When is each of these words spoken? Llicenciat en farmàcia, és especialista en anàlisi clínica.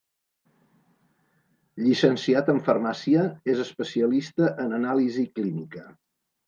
Llicenciat 1.83 2.51
en 2.55 2.63
farmàcia, 2.71 3.29
és 3.55 3.65
especialista 3.69 4.53
en 4.67 4.79
anàlisi 4.81 5.33
clínica. 5.39 5.89